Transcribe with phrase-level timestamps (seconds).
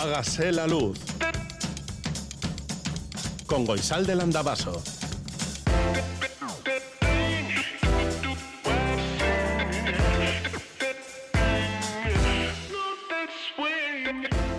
[0.00, 1.00] Hágase la luz.
[3.48, 4.80] Con Goisal del Andabaso.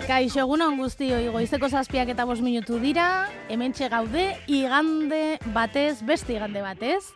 [0.04, 6.60] Kaixo egunon guztioi goizeko zazpiak eta bost minutu dira, hementxe gaude, igande batez, beste igande
[6.60, 7.14] batez.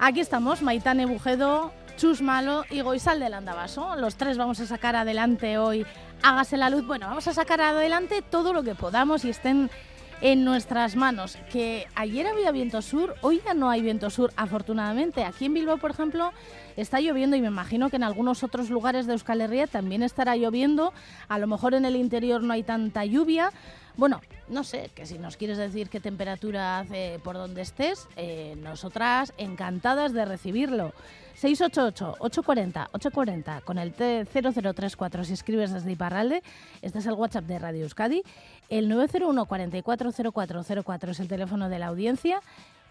[0.00, 3.94] Aquí estamos, Maitane Bujedo, Chus Malo y Goizal del Andabaso.
[3.96, 5.86] Los tres vamos a sacar adelante hoy,
[6.22, 6.84] hágase la luz.
[6.86, 9.70] Bueno, vamos a sacar adelante todo lo que podamos y estén
[10.20, 11.38] en nuestras manos.
[11.52, 15.24] Que ayer había viento sur, hoy ya no hay viento sur, afortunadamente.
[15.24, 16.32] Aquí en Bilbao, por ejemplo,
[16.76, 20.36] está lloviendo y me imagino que en algunos otros lugares de Euskal Herria también estará
[20.36, 20.92] lloviendo.
[21.28, 23.52] A lo mejor en el interior no hay tanta lluvia.
[23.96, 28.56] Bueno, no sé, que si nos quieres decir qué temperatura hace por donde estés, eh,
[28.58, 30.92] nosotras encantadas de recibirlo.
[31.40, 36.42] 688-840-840 con el T0034 si escribes desde Iparralde.
[36.82, 38.22] Este es el WhatsApp de Radio Euskadi.
[38.68, 42.40] El 901 440404 es el teléfono de la audiencia.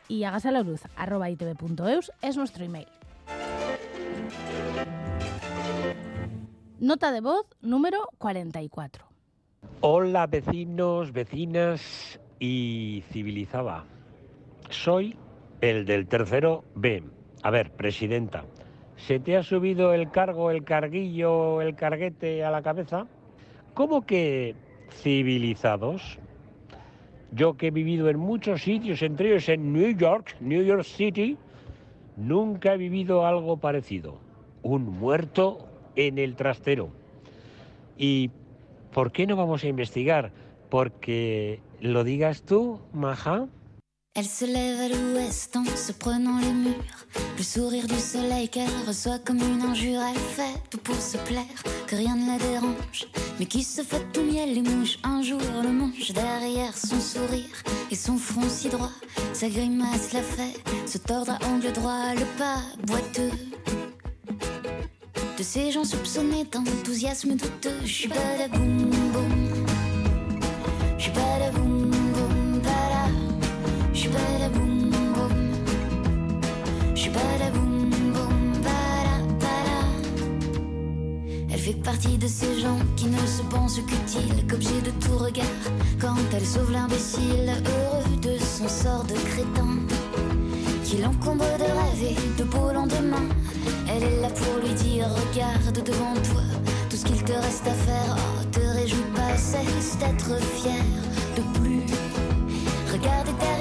[0.08, 2.88] Y hágase la luz, arroba itv.eus es nuestro email.
[6.80, 9.06] Nota de voz número 44.
[9.80, 13.86] Hola vecinos, vecinas y civilizada.
[14.70, 15.16] Soy
[15.62, 17.04] el del tercero B.
[17.44, 18.46] A ver, presidenta,
[18.96, 23.06] ¿se te ha subido el cargo, el carguillo, el carguete a la cabeza?
[23.74, 24.56] ¿Cómo que
[24.90, 26.20] civilizados?
[27.34, 31.38] Yo que he vivido en muchos sitios, entre ellos en New York, New York City,
[32.16, 34.20] nunca he vivido algo parecido.
[34.62, 36.92] Un muerto en el trastero.
[37.98, 38.32] ¿Y
[38.94, 40.32] por qué no vamos a investigar?
[40.70, 43.48] Porque lo digas tú, Maja.
[44.16, 47.08] Elle se lève à l'ouest en se prenant les murs.
[47.36, 50.02] Le sourire du soleil qu'elle reçoit comme une injure.
[50.08, 53.08] Elle fait tout pour se plaire, que rien ne la dérange.
[53.40, 57.64] Mais qui se fait tout miel les mouches un jour le mange derrière son sourire
[57.90, 58.92] et son front si droit.
[59.34, 63.32] Sa grimace la fait se tordre à angle droit, le pas boiteux.
[65.40, 69.66] De ces gens soupçonnés d'enthousiasme douteux, je suis badaboum boum.
[71.00, 71.83] Je suis badaboum boum
[81.84, 85.46] partie de ces gens qui ne se pensent qu'utiles qu'objet de tout regard.
[86.00, 89.70] Quand elle sauve l'imbécile, heureux de son sort de crétin.
[90.84, 93.28] Qui l'encombre de rêver de beau lendemain.
[93.90, 96.44] Elle est là pour lui dire Regarde devant toi
[96.90, 98.16] tout ce qu'il te reste à faire.
[98.18, 100.84] Oh, te réjouis pas, cesse d'être fier
[101.36, 102.03] de plus.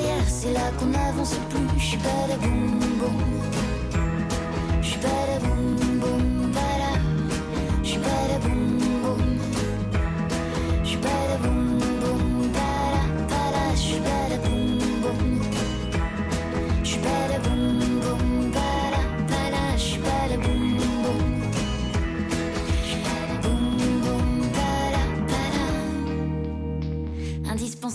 [0.02, 1.78] Derrière, c'est là qu'on n'avance plus.
[1.78, 3.22] Je suis pas la boum boum.
[4.80, 5.91] Je suis pas la boum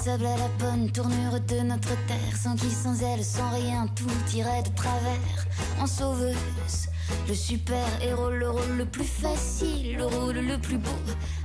[0.07, 4.63] À la bonne tournure de notre terre, sans qui, sans elle, sans rien, tout irait
[4.63, 5.45] de travers.
[5.81, 6.88] En sauveuse,
[7.28, 10.97] le super héros, le rôle le plus facile, le rôle le plus beau.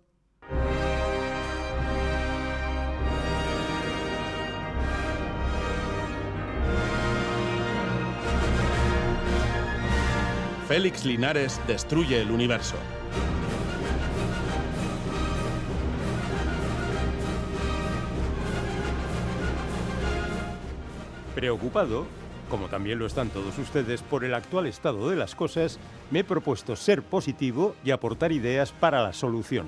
[10.69, 12.77] Félix Linares destruye el universo.
[21.37, 22.07] Preocupado,
[22.49, 25.79] como también lo están todos ustedes, por el actual estado de las cosas,
[26.11, 29.67] me he propuesto ser positivo y aportar ideas para la solución.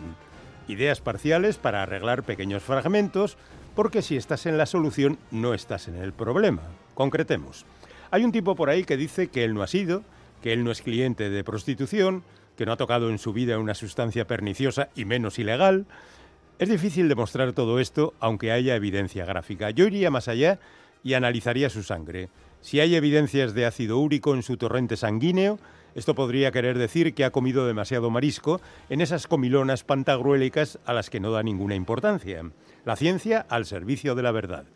[0.66, 3.36] Ideas parciales para arreglar pequeños fragmentos,
[3.76, 6.62] porque si estás en la solución no estás en el problema.
[6.94, 7.66] Concretemos.
[8.10, 10.04] Hay un tipo por ahí que dice que él no ha sido,
[10.42, 12.22] que él no es cliente de prostitución,
[12.56, 15.84] que no ha tocado en su vida una sustancia perniciosa y menos ilegal.
[16.58, 19.68] Es difícil demostrar todo esto aunque haya evidencia gráfica.
[19.68, 20.58] Yo iría más allá
[21.08, 22.28] y analizaría su sangre.
[22.60, 25.58] Si hay evidencias de ácido úrico en su torrente sanguíneo,
[25.94, 28.60] esto podría querer decir que ha comido demasiado marisco
[28.90, 32.42] en esas comilonas pantagruélicas a las que no da ninguna importancia.
[32.84, 34.66] La ciencia al servicio de la verdad.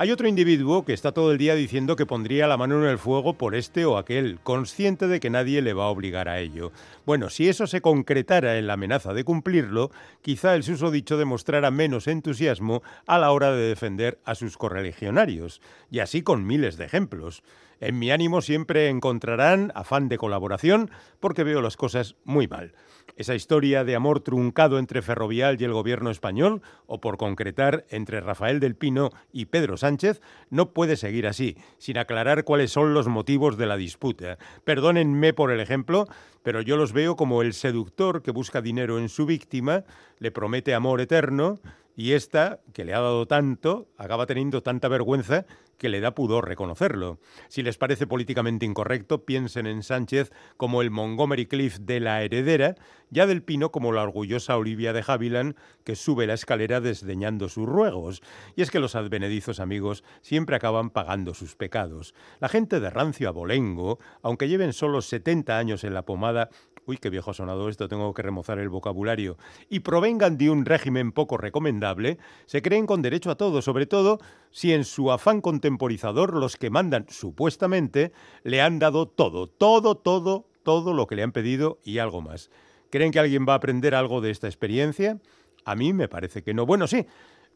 [0.00, 2.96] Hay otro individuo que está todo el día diciendo que pondría la mano en el
[2.96, 6.72] fuego por este o aquel, consciente de que nadie le va a obligar a ello.
[7.04, 9.90] Bueno, si eso se concretara en la amenaza de cumplirlo,
[10.22, 15.60] quizá el susodicho demostrara menos entusiasmo a la hora de defender a sus correligionarios,
[15.90, 17.42] y así con miles de ejemplos.
[17.80, 22.74] En mi ánimo siempre encontrarán afán de colaboración porque veo las cosas muy mal.
[23.16, 28.20] Esa historia de amor truncado entre Ferrovial y el gobierno español, o por concretar entre
[28.20, 33.08] Rafael del Pino y Pedro Sánchez, no puede seguir así, sin aclarar cuáles son los
[33.08, 34.38] motivos de la disputa.
[34.64, 36.06] Perdónenme por el ejemplo,
[36.42, 39.84] pero yo los veo como el seductor que busca dinero en su víctima,
[40.18, 41.60] le promete amor eterno,
[41.96, 45.44] y esta, que le ha dado tanto, acaba teniendo tanta vergüenza
[45.80, 47.18] que le da pudor reconocerlo.
[47.48, 52.76] Si les parece políticamente incorrecto, piensen en Sánchez como el Montgomery Cliff de la heredera,
[53.10, 57.66] ya del Pino como la orgullosa Olivia de Havilland que sube la escalera desdeñando sus
[57.66, 58.22] ruegos.
[58.56, 62.14] Y es que los advenedizos amigos siempre acaban pagando sus pecados.
[62.40, 66.50] La gente de rancio abolengo, aunque lleven solo 70 años en la pomada,
[66.86, 69.36] uy, qué viejo sonado esto, tengo que remozar el vocabulario,
[69.68, 74.18] y provengan de un régimen poco recomendable, se creen con derecho a todo, sobre todo
[74.50, 78.12] si en su afán contemporizador los que mandan, supuestamente,
[78.42, 82.50] le han dado todo, todo, todo, todo lo que le han pedido y algo más.
[82.90, 85.18] ¿Creen que alguien va a aprender algo de esta experiencia?
[85.64, 86.66] A mí me parece que no.
[86.66, 87.06] Bueno, sí,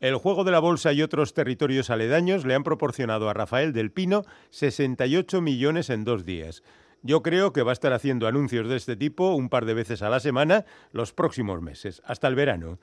[0.00, 3.90] el juego de la bolsa y otros territorios aledaños le han proporcionado a Rafael del
[3.90, 6.62] Pino 68 millones en dos días.
[7.02, 10.02] Yo creo que va a estar haciendo anuncios de este tipo un par de veces
[10.02, 12.78] a la semana los próximos meses, hasta el verano.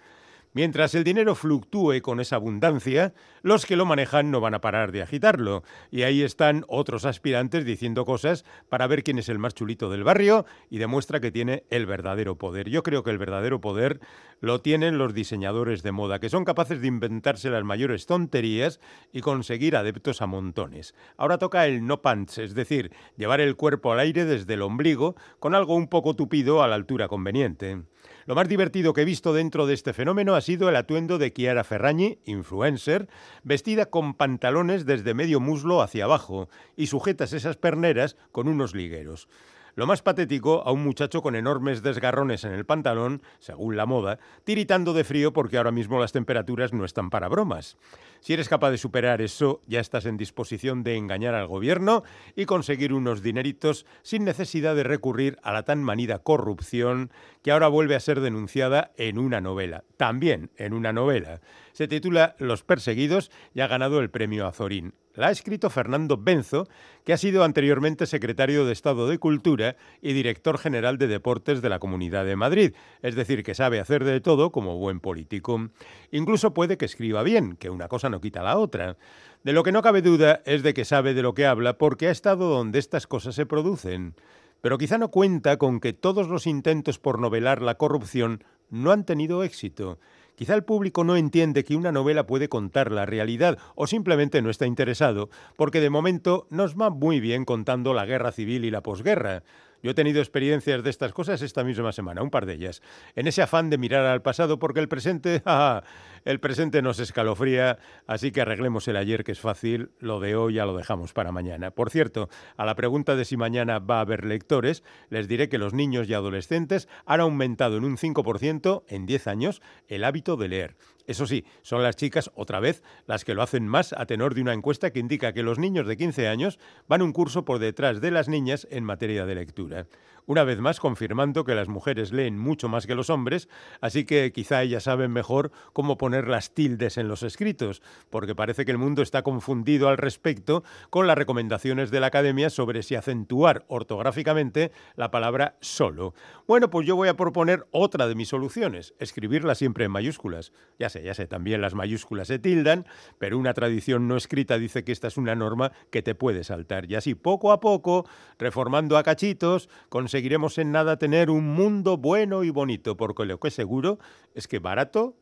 [0.54, 4.92] Mientras el dinero fluctúe con esa abundancia, los que lo manejan no van a parar
[4.92, 5.64] de agitarlo.
[5.92, 10.04] Y ahí están otros aspirantes diciendo cosas para ver quién es el más chulito del
[10.04, 12.70] barrio y demuestra que tiene el verdadero poder.
[12.70, 14.02] Yo creo que el verdadero poder
[14.42, 18.82] lo tienen los diseñadores de moda, que son capaces de inventarse las mayores tonterías
[19.14, 20.96] y conseguir adeptos a montones.
[21.16, 25.16] Ahora toca el no pants, es decir, llevar el cuerpo al aire desde el ombligo
[25.40, 27.84] con algo un poco tupido a la altura conveniente.
[28.32, 31.34] Lo más divertido que he visto dentro de este fenómeno ha sido el atuendo de
[31.34, 33.10] Chiara Ferragni, influencer,
[33.44, 36.48] vestida con pantalones desde medio muslo hacia abajo
[36.78, 39.28] y sujetas esas perneras con unos ligueros.
[39.76, 44.20] Lo más patético, a un muchacho con enormes desgarrones en el pantalón, según la moda,
[44.44, 47.78] tiritando de frío porque ahora mismo las temperaturas no están para bromas.
[48.20, 52.04] Si eres capaz de superar eso, ya estás en disposición de engañar al gobierno
[52.36, 57.10] y conseguir unos dineritos sin necesidad de recurrir a la tan manida corrupción
[57.42, 59.84] que ahora vuelve a ser denunciada en una novela.
[59.98, 61.42] También en una novela.
[61.72, 64.94] Se titula Los perseguidos y ha ganado el premio Azorín.
[65.14, 66.68] La ha escrito Fernando Benzo,
[67.04, 71.68] que ha sido anteriormente secretario de Estado de Cultura y director general de Deportes de
[71.68, 75.70] la Comunidad de Madrid, es decir, que sabe hacer de todo como buen político.
[76.12, 78.96] Incluso puede que escriba bien, que una cosa no quita la otra.
[79.44, 82.08] De lo que no cabe duda es de que sabe de lo que habla porque
[82.08, 84.16] ha estado donde estas cosas se producen.
[84.62, 89.06] Pero quizá no cuenta con que todos los intentos por novelar la corrupción no han
[89.06, 90.00] tenido éxito
[90.36, 94.50] Quizá el público no entiende que una novela puede contar la realidad o simplemente no
[94.50, 98.82] está interesado, porque de momento nos va muy bien contando la guerra civil y la
[98.82, 99.44] posguerra.
[99.84, 102.82] Yo he tenido experiencias de estas cosas esta misma semana, un par de ellas.
[103.16, 105.42] En ese afán de mirar al pasado, porque el presente,
[106.26, 110.56] el presente nos escalofría, así que arreglemos el ayer, que es fácil, lo de hoy
[110.56, 111.72] ya lo dejamos para mañana.
[111.72, 115.58] Por cierto, a la pregunta de si mañana va a haber lectores, les diré que
[115.58, 120.48] los niños y adolescentes han aumentado en un 5% en 10 años el hábito de
[120.48, 120.76] leer.
[121.12, 124.42] Eso sí, son las chicas, otra vez, las que lo hacen más a tenor de
[124.42, 128.00] una encuesta que indica que los niños de 15 años van un curso por detrás
[128.00, 129.88] de las niñas en materia de lectura.
[130.26, 133.50] Una vez más confirmando que las mujeres leen mucho más que los hombres,
[133.82, 138.66] así que quizá ellas saben mejor cómo poner las tildes en los escritos, porque parece
[138.66, 142.96] que el mundo está confundido al respecto con las recomendaciones de la Academia sobre si
[142.96, 146.14] acentuar ortográficamente la palabra solo.
[146.48, 150.52] Bueno, pues yo voy a proponer otra de mis soluciones, escribirla siempre en mayúsculas.
[150.80, 152.86] Ya sé, ya sé, también las mayúsculas se tildan,
[153.18, 156.90] pero una tradición no escrita dice que esta es una norma que te puede saltar.
[156.90, 158.06] Y así, poco a poco,
[158.38, 159.70] reformando a cachitos,
[160.12, 163.98] conseguiremos en nada tener un mundo bueno y bonito, porque lo que es seguro
[164.36, 165.16] es que barato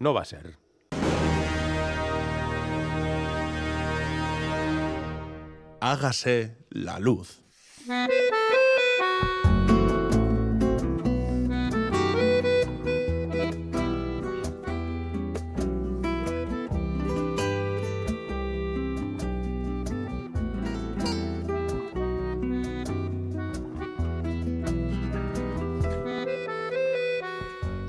[0.00, 0.58] no va a ser.
[5.80, 7.44] Hágase la luz.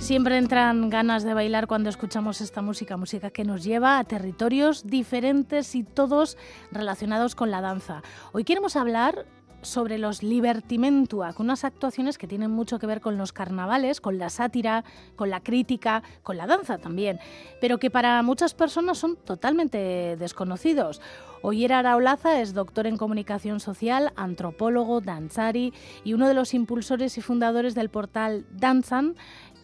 [0.05, 4.85] Siempre entran ganas de bailar cuando escuchamos esta música, música que nos lleva a territorios
[4.85, 6.37] diferentes y todos
[6.71, 8.03] relacionados con la danza.
[8.31, 9.25] Hoy queremos hablar
[9.65, 14.17] sobre los Libertimentua, con unas actuaciones que tienen mucho que ver con los carnavales, con
[14.17, 14.83] la sátira,
[15.15, 17.19] con la crítica, con la danza también,
[17.59, 21.01] pero que para muchas personas son totalmente desconocidos.
[21.41, 27.21] Oyer Araulaza es doctor en comunicación social, antropólogo, danzari y uno de los impulsores y
[27.21, 29.15] fundadores del portal Danzan,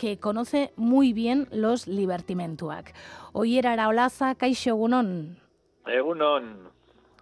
[0.02, 2.92] que conoce muy bien los Libertimentuak.
[3.34, 5.38] Oyer Araulaza, Kaixo Egunon.
[5.86, 6.72] Egunon.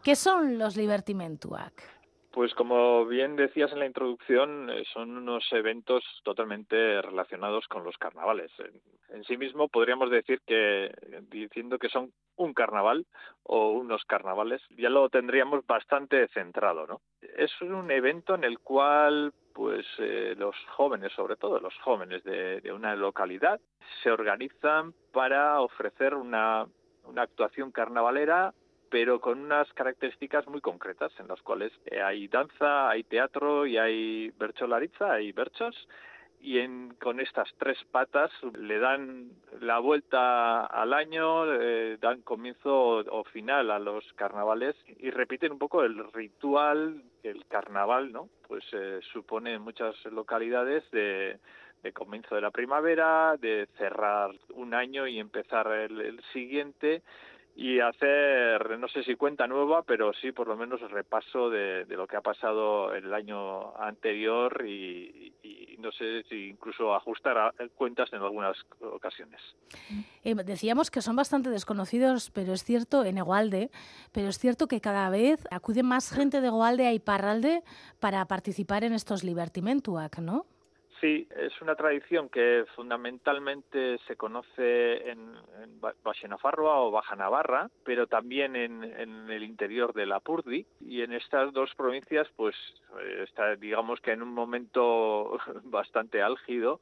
[0.01, 1.73] ¿Qué son los Libertimentuak?
[2.31, 7.97] Pues como bien decías en la introducción, eh, son unos eventos totalmente relacionados con los
[7.97, 8.49] carnavales.
[9.13, 10.89] En, sí mismo podríamos decir que,
[11.29, 13.05] diciendo que son un carnaval
[13.43, 17.01] o unos carnavales, ya lo tendríamos bastante centrado, ¿no?
[17.35, 22.71] Es un evento en el cual pues eh, los jóvenes, sobre todo los jóvenes de,
[22.71, 23.59] una localidad,
[24.01, 26.65] se organizan para ofrecer una,
[27.03, 28.53] una actuación carnavalera
[28.89, 33.77] pero con unas características muy concretas en las cuales eh, hay danza, hay teatro y
[33.77, 35.75] hay bercholariza, hay berchos
[36.41, 39.31] y en, con estas tres patas le dan
[39.61, 41.45] la vuelta al año,
[41.97, 48.11] dan comienzo o, final a los carnavales y repiten un poco el ritual el carnaval,
[48.11, 48.29] ¿no?
[48.47, 51.37] Pues eh, supone en muchas localidades de,
[51.83, 57.01] de comienzo de la primavera, de cerrar un año y empezar el, el siguiente
[57.61, 62.07] y hacer, no sé si cuenta nueva, pero sí por lo menos repaso de, lo
[62.07, 65.33] que ha pasado el año anterior y,
[65.77, 69.41] no sé si incluso ajustar cuentas en algunas ocasiones.
[70.23, 73.71] Eh, decíamos que son bastante desconocidos, pero es cierto, en Egualde,
[74.13, 77.63] pero es cierto que cada vez acude más gente de Egualde a Iparralde
[77.99, 80.45] para participar en estos Libertimentuac, ¿no?
[80.99, 88.55] Sí, es una tradición que fundamentalmente se conoce en, en o Baja Navarra, pero también
[88.57, 90.65] en, en, el interior de la Purdi.
[90.81, 92.55] Y en estas dos provincias, pues
[93.01, 96.81] eh, está, digamos que en un momento bastante álgido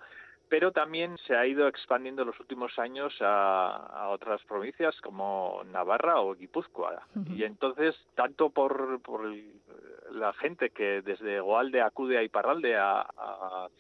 [0.50, 6.22] pero también se ha ido expandiendo en los últimos años a, otras provincias como Navarra
[6.22, 7.06] o Guipúzcoa.
[7.36, 9.26] Y entonces, tanto por, por
[10.12, 13.06] la gente que desde Goalde acude a Iparralde a,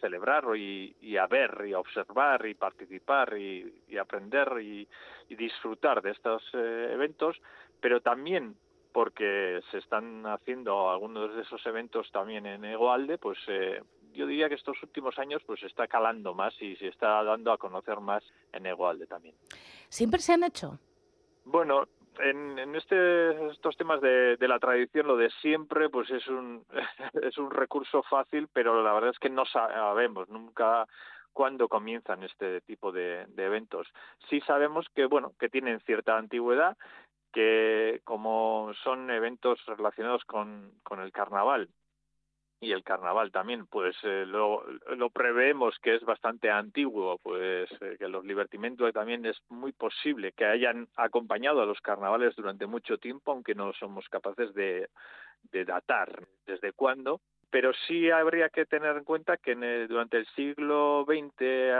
[0.01, 4.87] celebrar y, a ver y a observar y participar y, aprender y,
[5.29, 7.37] disfrutar de estos eh, eventos,
[7.81, 8.55] pero también
[8.93, 13.81] porque se están haciendo algunos de esos eventos también en Egoalde, pues eh,
[14.17, 17.51] yo diría que estos últimos años pues se está calando más y se está dando
[17.51, 19.35] a conocer más en Egualde también.
[19.89, 20.79] ¿Siempre se han hecho?
[21.45, 21.87] Bueno,
[22.19, 26.65] en, este, estos temas de, la tradición, lo de siempre, pues es un,
[27.21, 30.87] es un recurso fácil, pero la verdad es que no sabemos nunca
[31.31, 33.87] cuándo comienzan este tipo de, de eventos.
[34.29, 36.75] Sí sabemos que, bueno, que tienen cierta antigüedad,
[37.31, 41.69] que como son eventos relacionados con, con el carnaval
[42.59, 44.63] y el carnaval también, pues eh, lo,
[44.95, 50.31] lo preveemos que es bastante antiguo, pues eh, que los libertimentos también es muy posible
[50.31, 54.89] que hayan acompañado a los carnavales durante mucho tiempo, aunque no somos capaces de,
[55.51, 57.21] de datar desde cuándo.
[57.49, 59.55] Pero sí habría que tener en cuenta que
[59.87, 61.71] durante el siglo XX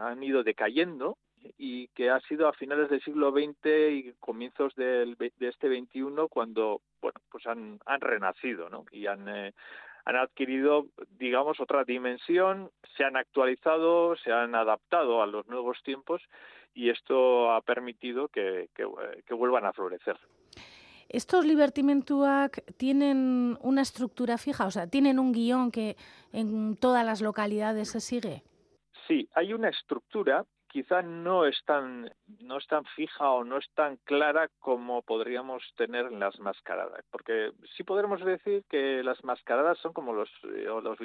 [0.00, 1.16] han ido decayendo
[1.56, 6.28] y que ha sido a finales del siglo XX y comienzos del, de este XXI
[6.28, 8.84] cuando bueno pues han, han renacido ¿no?
[8.90, 9.54] y han, eh,
[10.08, 10.86] han adquirido,
[11.18, 16.22] digamos, otra dimensión, se han actualizado, se han adaptado a los nuevos tiempos
[16.72, 18.70] y esto ha permitido que,
[19.28, 20.16] vuelvan a florecer.
[21.10, 24.64] ¿Estos libertimentuac tienen una estructura fija?
[24.64, 25.96] O sea, ¿tienen un guion que
[26.32, 28.42] en todas las localidades se sigue?
[29.06, 32.10] Sí, hay una estructura, quizá no es tan
[32.40, 37.04] no es tan fija o no es tan clara como podríamos tener en las mascaradas,
[37.10, 40.98] porque sí podremos decir que las mascaradas son como los eh, o los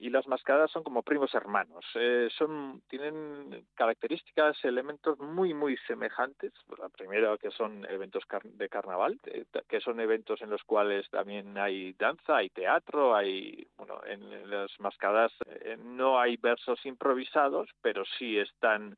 [0.00, 1.84] y las mascaradas son como primos hermanos.
[1.94, 6.52] Eh, son tienen características, elementos muy muy semejantes.
[6.78, 11.08] La primera que son eventos car de carnaval, eh, que son eventos en los cuales
[11.10, 17.68] también hay danza, hay teatro, hay bueno en las mascaradas eh, no hay versos improvisados,
[17.82, 18.96] pero sí están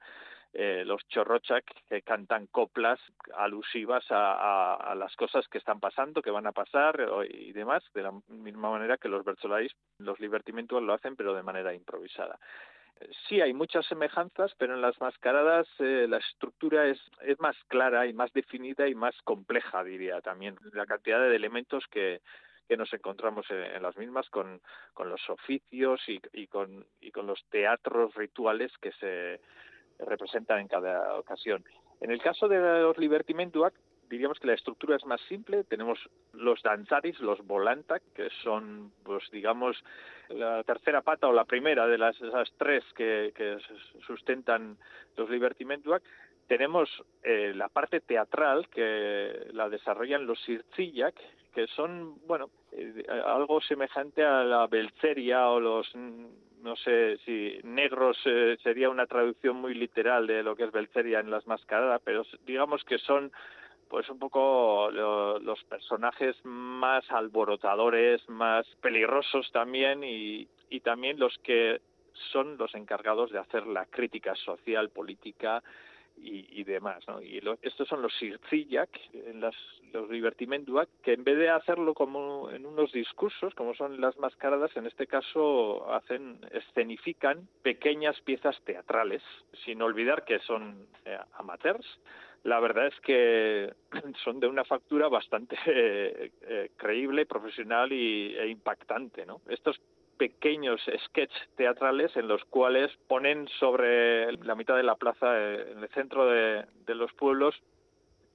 [0.54, 2.98] eh, los chorrochak que cantan coplas
[3.36, 8.12] alusivas a, las cosas que están pasando, que van a pasar y demás, de la
[8.28, 12.38] misma manera que los bertsolais, los libertimentos lo hacen, pero de manera improvisada.
[13.28, 18.06] Sí, hay muchas semejanzas, pero en las mascaradas eh, la estructura es, es más clara
[18.06, 20.56] y más definida y más compleja, diría también.
[20.72, 22.20] La cantidad de elementos que,
[22.68, 24.60] que nos encontramos en, en, las mismas con,
[24.94, 29.40] con los oficios y, y, con, y con los teatros rituales que se,
[29.98, 31.64] representan en cada ocasión.
[32.00, 33.74] En el caso de los libertimentuac,
[34.08, 35.64] diríamos que la estructura es más simple.
[35.64, 35.98] Tenemos
[36.32, 39.82] los danzaris, los volantac, que son, pues digamos,
[40.28, 43.58] la tercera pata o la primera de las esas tres que, que
[44.06, 44.76] sustentan
[45.16, 46.02] los libertimentuac.
[46.46, 46.88] Tenemos
[47.22, 51.14] eh, la parte teatral que la desarrollan los sirzillac,
[51.54, 55.92] que son, bueno, eh, algo semejante a la belceria o los
[56.62, 61.20] no sé si negros eh, sería una traducción muy literal de lo que es Belceria
[61.20, 63.32] en las mascaradas, pero digamos que son
[63.88, 71.38] pues un poco lo, los personajes más alborotadores, más peligrosos también y, y también los
[71.38, 71.80] que
[72.32, 75.62] son los encargados de hacer la crítica social, política
[76.22, 77.04] y, y demás.
[77.08, 77.20] ¿no?
[77.22, 78.12] Y lo, estos son los
[79.34, 79.54] las,
[79.92, 84.76] los divertimentuac, que en vez de hacerlo como en unos discursos, como son las mascaradas,
[84.76, 89.22] en este caso hacen escenifican pequeñas piezas teatrales,
[89.64, 91.86] sin olvidar que son eh, amateurs.
[92.44, 93.72] La verdad es que
[94.24, 99.26] son de una factura bastante eh, eh, creíble, profesional y, e impactante.
[99.26, 99.40] ¿no?
[99.48, 99.80] Estos
[100.18, 105.78] pequeños sketch teatrales en los cuales ponen sobre la mitad de la plaza, eh, en
[105.78, 107.54] el centro de, los pueblos,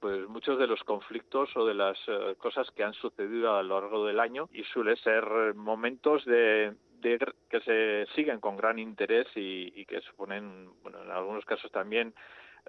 [0.00, 3.80] pues muchos de los conflictos o de las uh, cosas que han sucedido a lo
[3.80, 9.26] largo del año y suele ser momentos de, de que se siguen con gran interés
[9.34, 12.14] y, que suponen, bueno, en algunos casos también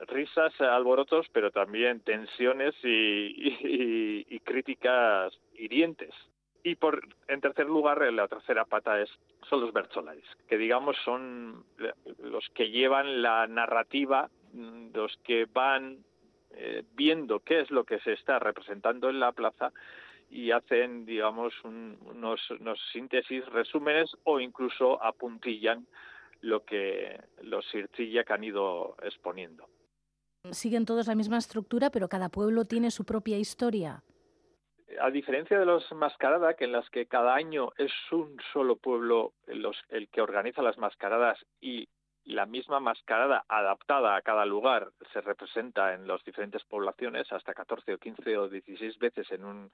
[0.08, 6.13] risas, alborotos, pero también tensiones y, y críticas hirientes.
[6.65, 9.08] Y por, en tercer lugar, la tercera pata es,
[9.47, 11.63] son los Bertolaris, que digamos son
[12.23, 15.99] los que llevan la narrativa, los que van
[16.56, 19.71] eh, viendo qué es lo que se está representando en la plaza
[20.32, 25.86] y hacen, digamos, un, unos, unos síntesis, resúmenes o incluso apuntillan
[26.41, 29.69] lo que los Sirchilla que han ido exponiendo.
[30.49, 34.04] Siguen todos la misma estructura, pero cada pueblo tiene su propia historia
[35.00, 39.34] a diferencia de los mascaradas, que en las que cada año es un solo pueblo
[39.48, 41.88] el que organiza las mascaradas y
[42.26, 47.94] la misma mascarada adaptada a cada lugar se representa en las diferentes poblaciones hasta 14
[47.94, 49.72] o 15 o 16 veces en un,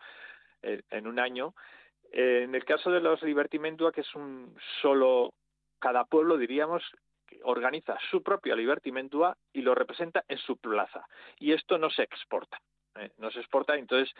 [0.62, 1.54] en un año.
[2.12, 5.34] En el caso de los divertimentua, que es un solo,
[5.80, 6.84] cada pueblo diríamos
[7.44, 11.08] organiza su propia libertimentua y lo representa en su plaza.
[11.40, 12.60] Y esto no se exporta.
[12.96, 13.12] ¿eh?
[13.18, 14.14] no se exporta, entonces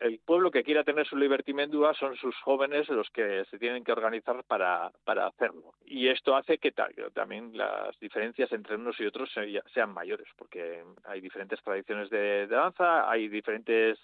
[0.00, 3.92] el pueblo que quiera tener su libertimendua son sus jóvenes los que se tienen que
[3.92, 5.74] organizar para, para hacerlo.
[5.84, 9.32] Y esto hace que también las diferencias entre unos y otros
[9.72, 13.98] sean mayores, porque hay diferentes tradiciones de, danza, hay diferentes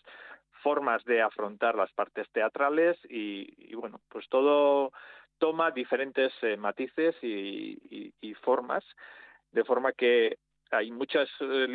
[0.63, 4.93] formas de afrontar las partes teatrales y, y bueno, pues todo
[5.39, 8.85] toma diferentes eh, matices y, y formas,
[9.53, 10.37] de forma que
[10.71, 11.67] hay muchas eh,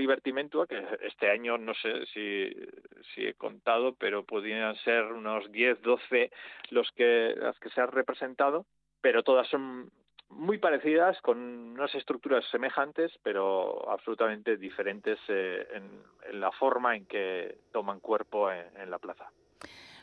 [0.67, 6.31] que este año no sé si, he contado, pero podrían ser unos 10, 12
[6.69, 8.65] los que, las que se han representado,
[9.01, 9.91] pero todas son
[10.29, 17.59] muy parecidas, con unas estructuras semejantes, pero absolutamente diferentes eh, en, la forma en que
[17.71, 19.29] toman cuerpo en la plaza.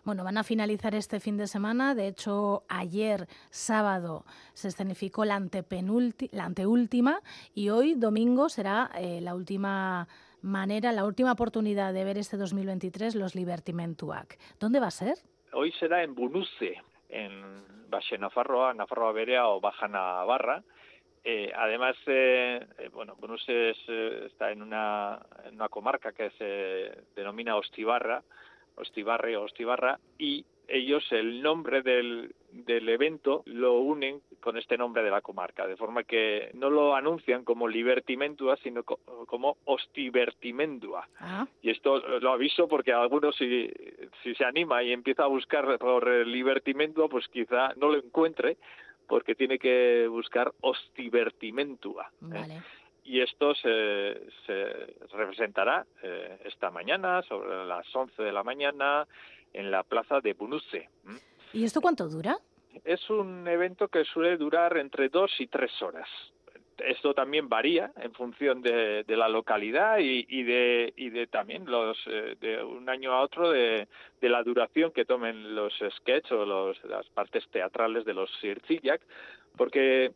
[0.05, 1.95] Bueno, van a finalizar este fin de semana.
[1.95, 5.41] De hecho, ayer, sábado, se escenificó la,
[6.33, 7.21] la anteúltima
[7.55, 10.09] y hoy, domingo, será eh, la última
[10.41, 14.39] manera, la última oportunidad de ver este 2023 los Libertimentuac.
[14.59, 15.15] ¿Dónde va a ser?
[15.53, 20.65] Hoy será en Bunuce, en Baxe Nafarroa, Nafarroa Berea o Baja Navarra.
[21.25, 23.77] Eh, además, eh, eh, bueno, Bonus es,
[24.27, 28.25] está en una, en una comarca que se denomina Ostibarra,
[28.77, 35.03] Ostibarre o Ostibarra, y ellos el nombre del, del evento lo unen con este nombre
[35.03, 41.09] de la comarca, de forma que no lo anuncian como Libertimendua, sino co- como Ostibertimendua.
[41.21, 43.71] Ah, Y esto lo aviso porque algunos si,
[44.23, 48.57] si se anima y empieza a buscar por Libertimendua, pues quizá no lo encuentre
[49.09, 52.11] porque tiene que buscar Ostibertimentua.
[52.33, 52.63] ¿eh?
[53.05, 59.07] Y esto se, se representará eh, esta mañana, sobre las 11 de la mañana,
[59.53, 60.89] en la plaza de Bunuce.
[61.53, 62.37] ¿Y esto cuánto dura?
[62.85, 66.09] Es un evento que suele durar entre dos y tres horas.
[66.79, 71.67] Esto también varía en función de, de la localidad y, y de, y de también
[71.67, 73.87] los eh, de un año a otro de,
[74.21, 79.03] de la duración que tomen los sketches o los, las partes teatrales de los Sirzillac,
[79.57, 80.13] porque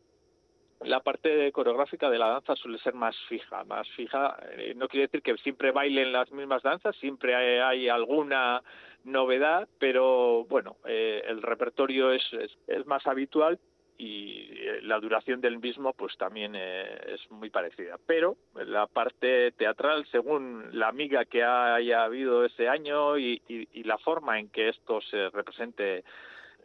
[0.82, 4.36] la parte coreográfica de la danza suele ser más fija, más fija.
[4.52, 8.62] eh, no quiere decir que siempre bailen las mismas danzas, siempre hay, hay alguna
[9.06, 12.22] novedad, pero bueno, eh, el repertorio es,
[12.66, 13.58] es, más habitual
[13.96, 17.98] y eh, la duración del mismo pues también eh, es muy parecida.
[18.06, 23.84] Pero la parte teatral, según la amiga que haya habido ese año y, y, y
[23.84, 26.04] la forma en que esto se represente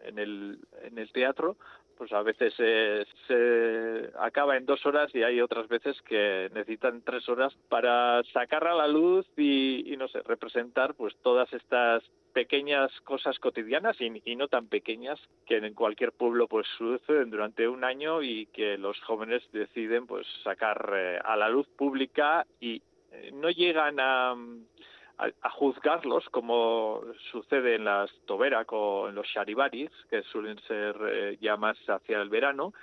[0.04, 1.58] en el teatro,
[1.98, 7.02] pues a veces eh, se acaba en dos horas y hay otras veces que necesitan
[7.02, 12.04] tres horas para sacar a la luz y, y no sé, representar pues todas estas
[12.32, 17.68] pequeñas cosas cotidianas y, y no tan pequeñas que en cualquier pueblo pues suceden durante
[17.68, 22.82] un año y que los jóvenes deciden pues sacar eh, a la luz pública y
[23.12, 24.36] eh, no llegan a,
[25.18, 30.96] a, a juzgarlos como sucede en las Toberac o en los Charibaris, que suelen ser
[31.12, 32.74] eh, ya más hacia el verano,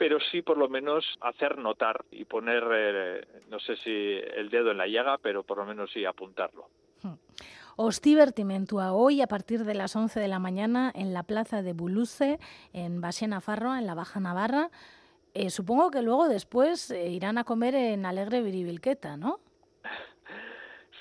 [0.00, 4.70] pero sí por lo menos hacer notar y poner, eh, no sé si el dedo
[4.70, 6.68] en la llaga, pero por lo menos sí apuntarlo.
[7.76, 12.38] Ostibertimentua, hoy a partir de las 11 de la mañana en la plaza de Buluce,
[12.72, 14.70] en Navarro, en la Baja Navarra.
[15.32, 19.40] Eh, supongo que luego después eh, irán a comer en Alegre Viribilqueta, ¿no?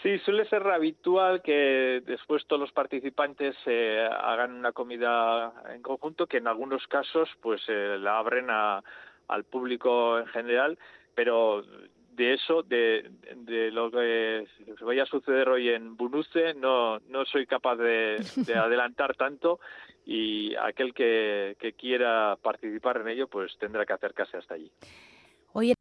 [0.02, 6.26] Sí, suele ser habitual que después todos los participantes eh, hagan una comida en conjunto,
[6.26, 8.82] que en algunos casos pues eh, la abren a,
[9.28, 10.80] al público en general,
[11.16, 11.64] pero
[12.20, 14.46] de eso, de, de lo que
[14.82, 19.60] vaya a suceder hoy en Bunuce, no, no soy capaz de, de adelantar tanto
[20.06, 24.72] y aquel que, que, quiera participar en ello pues tendrá que acercarse hasta allí.
[25.54, 25.74] Oye,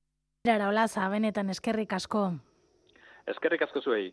[0.47, 2.35] Araolaza, benetan eskerrik asko.
[3.29, 4.13] Eskerrik asko zuei.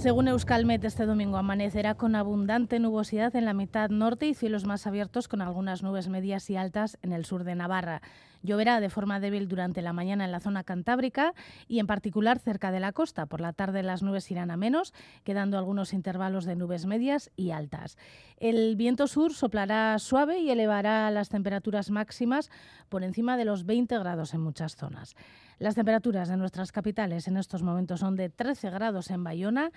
[0.00, 4.86] Según Euskalmet, este domingo amanecerá con abundante nubosidad en la mitad norte y cielos más
[4.86, 8.00] abiertos con algunas nubes medias y altas en el sur de Navarra.
[8.42, 11.34] Lloverá de forma débil durante la mañana en la zona cantábrica
[11.68, 13.26] y en particular cerca de la costa.
[13.26, 17.50] Por la tarde las nubes irán a menos, quedando algunos intervalos de nubes medias y
[17.50, 17.98] altas.
[18.38, 22.48] El viento sur soplará suave y elevará las temperaturas máximas
[22.88, 25.14] por encima de los 20 grados en muchas zonas.
[25.60, 29.72] Las temperaturas de nuestras capitales en estos momentos son de 13 grados en Bayona,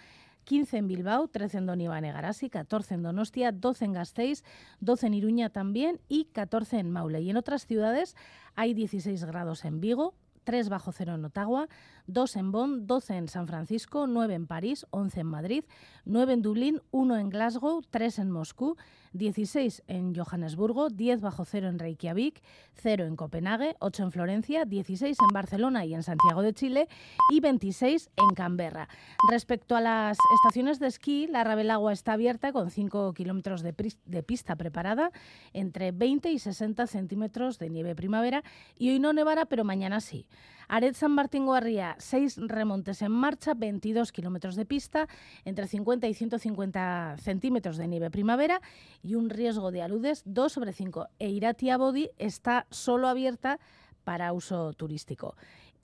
[0.45, 4.45] 15 en Bilbao, 13 en Donibane Garasi, 14 en Donostia, 12 en Gasteiz,
[4.79, 7.19] 12 en Iruña también y 14 en Maule.
[7.19, 8.15] Y en otras ciudades
[8.55, 10.13] hay 16 grados en Vigo,
[10.45, 11.67] 3 bajo cero en Ottawa,
[12.07, 15.63] 2 en Bonn, 12 en San Francisco, 9 en París, 11 en Madrid,
[16.05, 18.77] 9 en Dublín, 1 en Glasgow, 3 en Moscú,
[19.13, 22.41] 16 en Johannesburgo, 10 bajo cero en Reykjavik,
[22.75, 26.87] 0 en Copenhague, 8 en Florencia, 16 en Barcelona y en Santiago de Chile
[27.31, 28.89] y 26 en Canberra.
[29.29, 33.73] Respecto a las estaciones de esquí, la Rabelagua está abierta con 5 kilómetros de,
[34.05, 35.11] de pista preparada,
[35.53, 38.43] entre 20 y 60 centímetros de nieve primavera
[38.77, 40.25] y hoy no nevará, pero mañana sí.
[40.67, 45.07] Aret San Martín Guarría, 6 remontes en marcha, 22 kilómetros de pista,
[45.45, 48.61] entre 50 y 150 centímetros de nieve primavera
[49.01, 51.07] y un riesgo de aludes 2 sobre 5.
[51.19, 53.59] E Iratia Bodi está solo abierta
[54.03, 55.35] para uso turístico.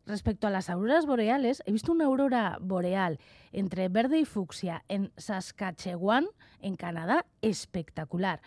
[0.06, 3.20] Respecto a las auroras boreales, he visto una aurora boreal
[3.52, 6.26] entre verde y fucsia en Saskatchewan,
[6.62, 8.42] en Canadá, espectacular.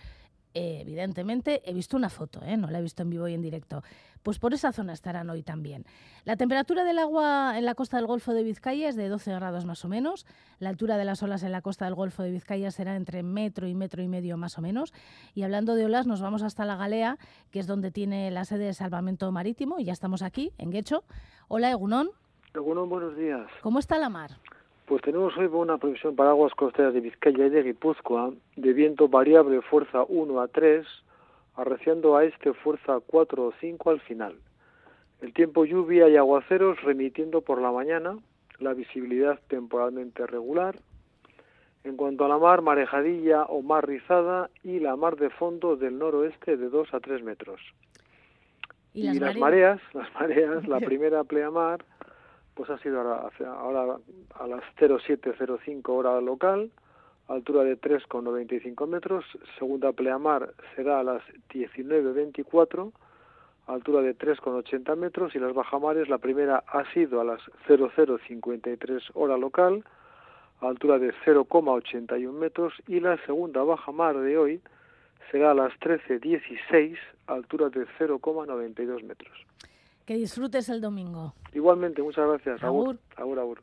[0.54, 2.56] Eh, evidentemente, he visto una foto, ¿eh?
[2.56, 3.82] no la he visto en vivo y en directo.
[4.22, 5.84] Pues por esa zona estarán hoy también.
[6.24, 9.64] La temperatura del agua en la costa del Golfo de Vizcaya es de 12 grados
[9.64, 10.26] más o menos.
[10.60, 13.66] La altura de las olas en la costa del Golfo de Vizcaya será entre metro
[13.66, 14.92] y metro y medio más o menos.
[15.34, 17.18] Y hablando de olas, nos vamos hasta la Galea,
[17.50, 19.80] que es donde tiene la sede de salvamento marítimo.
[19.80, 21.02] Y ya estamos aquí, en Guecho.
[21.48, 22.10] Hola, Egunón.
[22.54, 23.50] Egunón, buenos días.
[23.62, 24.38] ¿Cómo está la mar?
[24.86, 29.08] Pues tenemos hoy una previsión para aguas costeras de Vizcaya y de Guipúzcoa de viento
[29.08, 30.84] variable fuerza 1 a 3,
[31.54, 34.34] arreciando a este fuerza 4 o 5 al final.
[35.20, 38.18] El tiempo lluvia y aguaceros remitiendo por la mañana,
[38.58, 40.76] la visibilidad temporalmente regular.
[41.84, 45.96] En cuanto a la mar, marejadilla o mar rizada y la mar de fondo del
[45.98, 47.60] noroeste de 2 a 3 metros.
[48.94, 51.84] Y, las, las mareas, las mareas, la primera pleamar
[52.54, 53.96] pues ha sido ahora,
[54.38, 56.70] a las 0705 hora local,
[57.28, 59.24] altura de 3,95 metros.
[59.58, 62.92] Segunda pleamar será a las 19.24,
[63.66, 65.34] altura de 3,80 metros.
[65.34, 69.84] Y las bajamares, la primera ha sido a las 0053 hora local,
[70.60, 72.74] altura de 0,81 metros.
[72.86, 74.60] Y la segunda bajamar de hoy
[75.30, 79.46] será a las 13.16, altura de 0,92 metros.
[80.04, 81.34] Que disfrutes el domingo.
[81.52, 82.62] Igualmente, muchas gracias.
[82.62, 82.98] Agur.
[83.16, 83.62] Agur, agur.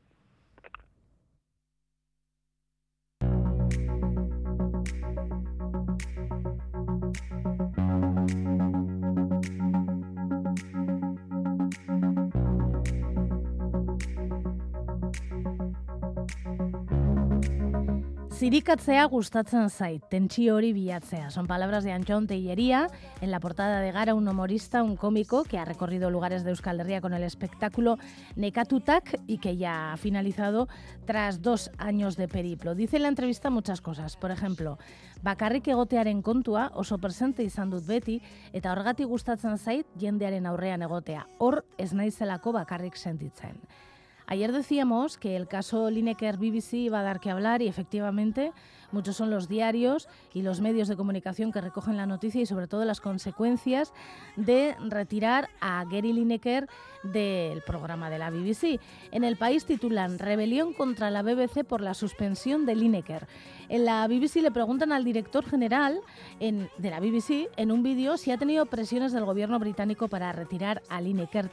[18.39, 21.25] Zirikatzea gustatzen zait, tentsio hori bilatzea.
[21.29, 22.87] Son palabras de Antón Tellería
[23.19, 26.79] en la portada de Gara, un humorista, un cómico que ha recorrido lugares de Euskal
[26.79, 27.97] Herria con el espectáculo
[28.37, 30.69] Nekatutak y que ya ha finalizado
[31.03, 32.75] tras dos años de periplo.
[32.75, 34.15] Dice en la entrevista muchas cosas.
[34.15, 34.77] Por ejemplo,
[35.21, 38.21] bakarrik egotearen kontua oso presente izan dut beti
[38.53, 41.27] eta horgatik gustatzen zait jendearen aurrean egotea.
[41.39, 43.59] Hor ez naizelako bakarrik sentitzen.
[44.31, 48.53] Ayer decíamos que el caso Lineker BBC iba a dar que hablar y efectivamente
[48.91, 52.67] muchos son los diarios y los medios de comunicación que recogen la noticia y sobre
[52.67, 53.91] todo las consecuencias
[54.35, 56.69] de retirar a Gary Lineker
[57.01, 58.79] del programa de la BBC.
[59.11, 63.27] En el país titulan Rebelión contra la BBC por la suspensión de Lineker.
[63.67, 66.01] En la BBC le preguntan al director general
[66.39, 70.83] de la BBC en un vídeo si ha tenido presiones del gobierno británico para retirar
[70.87, 71.49] a Lineker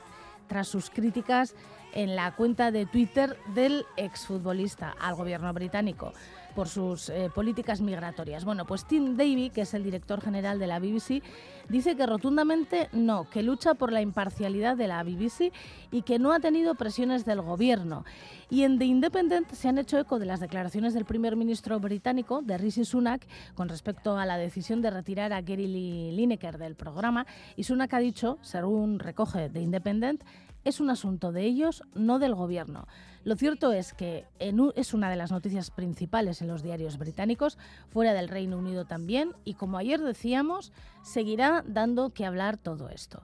[0.46, 1.56] tras sus críticas
[1.96, 6.12] en la cuenta de Twitter del exfutbolista al gobierno británico
[6.54, 8.44] por sus eh, políticas migratorias.
[8.44, 11.22] Bueno, pues Tim Davy, que es el director general de la BBC,
[11.68, 15.52] dice que rotundamente no, que lucha por la imparcialidad de la BBC
[15.90, 18.04] y que no ha tenido presiones del gobierno.
[18.48, 22.42] Y en The Independent se han hecho eco de las declaraciones del primer ministro británico,
[22.42, 27.26] de Rishi Sunak, con respecto a la decisión de retirar a Gary Lineker del programa.
[27.56, 30.22] Y Sunak ha dicho, según recoge The Independent,
[30.66, 32.88] es un asunto de ellos, no del gobierno.
[33.22, 37.56] Lo cierto es que es una de las noticias principales en los diarios británicos,
[37.88, 43.22] fuera del Reino Unido también, y como ayer decíamos, seguirá dando que hablar todo esto.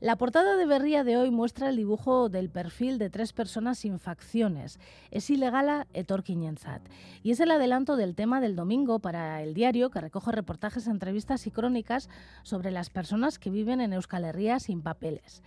[0.00, 4.00] La portada de Berría de hoy muestra el dibujo del perfil de tres personas sin
[4.00, 4.80] facciones.
[5.12, 6.82] Es ilegal etorquinenzat.
[7.22, 11.46] Y es el adelanto del tema del domingo para el diario que recoge reportajes, entrevistas
[11.46, 12.08] y crónicas
[12.42, 15.44] sobre las personas que viven en Euskal Herria sin papeles.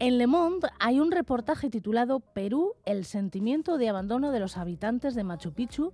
[0.00, 5.16] En Le Monde hay un reportaje titulado Perú, el sentimiento de abandono de los habitantes
[5.16, 5.92] de Machu Picchu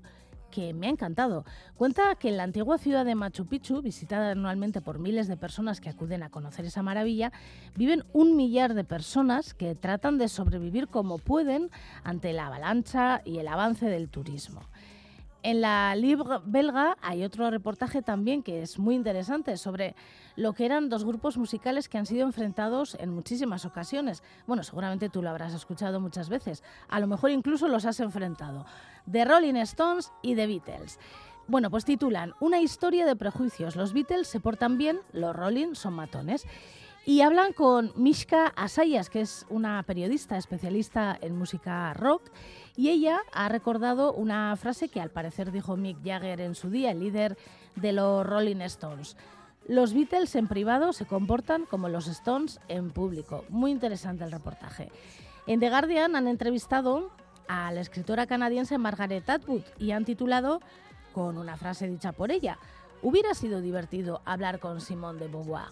[0.50, 1.46] que me ha encantado.
[1.74, 5.80] Cuenta que en la antigua ciudad de Machu Picchu, visitada anualmente por miles de personas
[5.80, 7.32] que acuden a conocer esa maravilla,
[7.76, 11.70] viven un millar de personas que tratan de sobrevivir como pueden
[12.04, 14.60] ante la avalancha y el avance del turismo.
[15.44, 19.94] En la Libre belga hay otro reportaje también que es muy interesante sobre
[20.36, 24.22] lo que eran dos grupos musicales que han sido enfrentados en muchísimas ocasiones.
[24.46, 28.64] Bueno, seguramente tú lo habrás escuchado muchas veces, a lo mejor incluso los has enfrentado.
[29.12, 30.98] The Rolling Stones y The Beatles.
[31.46, 33.76] Bueno, pues titulan Una historia de prejuicios.
[33.76, 36.46] Los Beatles se portan bien, los Rolling son matones.
[37.06, 42.30] Y hablan con Mishka Asayas, que es una periodista especialista en música rock,
[42.76, 46.90] y ella ha recordado una frase que al parecer dijo Mick Jagger en su día,
[46.90, 47.36] el líder
[47.76, 49.16] de los Rolling Stones.
[49.66, 53.44] Los Beatles en privado se comportan como los Stones en público.
[53.48, 54.90] Muy interesante el reportaje.
[55.46, 57.10] En The Guardian han entrevistado
[57.48, 60.60] a la escritora canadiense Margaret Atwood y han titulado
[61.12, 62.58] con una frase dicha por ella,
[63.02, 65.68] ¿hubiera sido divertido hablar con Simone de Beauvoir?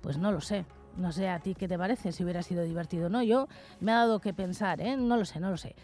[0.00, 0.64] Pues no lo sé.
[0.96, 3.22] No sé a ti qué te parece, si hubiera sido divertido o no.
[3.22, 3.48] Yo
[3.80, 4.96] me ha dado que pensar, ¿eh?
[4.96, 5.74] No lo sé, no lo sé.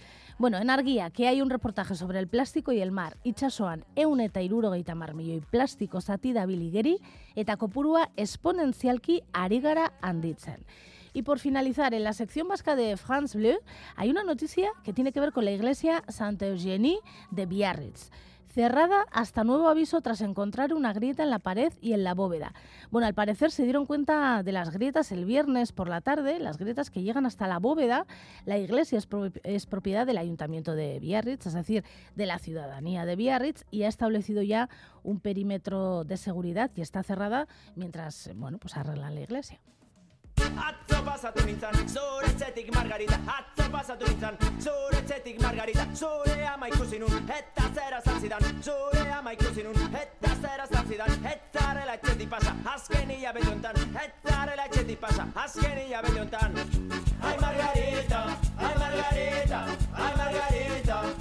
[0.41, 4.23] Bueno, en Arguía, que hay un reportaje sobre el plástico y el mar, itxasoan eun
[4.25, 6.95] eta irurogeita mar milioi plastiko zati dabil igeri,
[7.37, 10.65] eta kopurua exponencialki ari gara handitzen.
[11.13, 13.59] Y por finalizar, en la sección vasca de France Bleu
[13.97, 16.99] hay una noticia que tiene que ver con la iglesia Saint Eugenie
[17.31, 18.11] de Biarritz
[18.51, 22.53] cerrada hasta nuevo aviso tras encontrar una grieta en la pared y en la bóveda.
[22.91, 26.59] Bueno, al parecer se dieron cuenta de las grietas el viernes por la tarde, las
[26.59, 28.07] grietas que llegan hasta la bóveda.
[28.47, 28.99] La iglesia
[29.45, 31.85] es propiedad del ayuntamiento de Biarritz, es decir,
[32.17, 34.69] de la ciudadanía de Biarritz, y ha establecido ya
[35.03, 37.47] un perímetro de seguridad y está cerrada
[37.77, 39.61] mientras, bueno, pues arreglan la iglesia.
[40.57, 43.21] Atzo pasatu nintzen, zure etxetik margarita.
[43.39, 45.87] Atzo pasatu nintzen, zure etxetik margarita.
[45.95, 51.95] Zure ama ikusi nun, eta zera zantzidan Zure ama ikusi nun, eta zera zantzidan Etzarela
[51.95, 56.57] etxetik pasa, azken ia beliontan Etzarela etxetik pasa, azken ia margarita,
[57.23, 58.21] ai margarita,
[58.59, 61.20] ai margarita Ai margarita,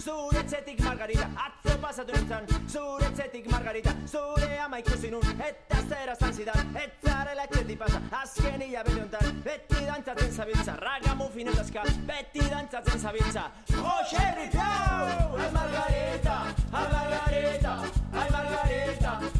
[0.00, 5.22] pasatu nintzen, zure etxetik margarita Atzo pasatu nintzen, zure etxetik margarita Zure ama ikusi nun,
[5.46, 11.48] eta zera zan zidan Etzarela etxetik pasa, azken ia beliontan Beti dantzatzen zabiltza, raga mufin
[11.48, 13.50] eta Beti dantzatzen zabiltza.
[13.68, 15.36] Ripau!
[15.38, 16.40] Ai margarita,
[16.72, 17.78] ai margarita Ai margarita,
[18.12, 19.39] ai margarita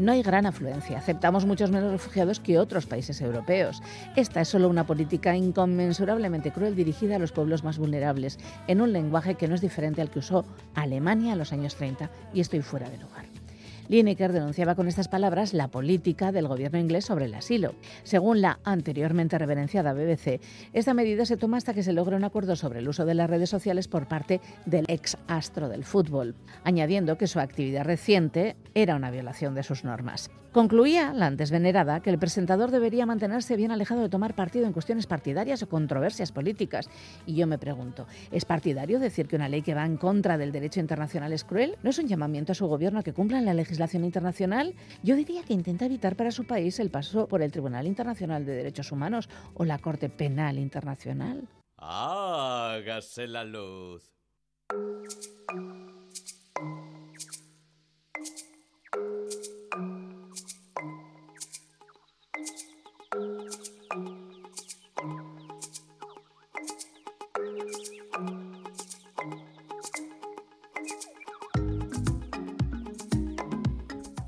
[0.00, 0.98] no hay gran afluencia.
[0.98, 3.82] Aceptamos muchos menos refugiados que otros países europeos.
[4.16, 8.92] Esta es solo una política inconmensurablemente cruel dirigida a los pueblos más vulnerables, en un
[8.92, 10.44] lenguaje que no es diferente al que usó
[10.74, 13.29] Alemania en los años 30, y estoy fuera de lugar.
[13.90, 17.74] Lineker denunciaba con estas palabras la política del gobierno inglés sobre el asilo.
[18.04, 20.40] Según la anteriormente reverenciada BBC,
[20.72, 23.28] esta medida se toma hasta que se logre un acuerdo sobre el uso de las
[23.28, 28.94] redes sociales por parte del ex astro del fútbol, añadiendo que su actividad reciente era
[28.94, 30.30] una violación de sus normas.
[30.52, 34.72] Concluía la antes venerada que el presentador debería mantenerse bien alejado de tomar partido en
[34.72, 36.90] cuestiones partidarias o controversias políticas.
[37.24, 40.50] Y yo me pregunto, ¿es partidario decir que una ley que va en contra del
[40.50, 41.76] derecho internacional es cruel?
[41.84, 44.74] ¿No es un llamamiento a su gobierno a que cumplan la legislación internacional?
[45.02, 48.52] Yo diría que intenta evitar para su país el paso por el Tribunal Internacional de
[48.52, 51.48] Derechos Humanos o la Corte Penal Internacional.
[51.76, 54.12] Hágase la luz.